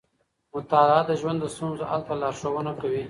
[0.55, 2.99] مطالعه د ژوند د ستونزو حل ته لارښونه کوي.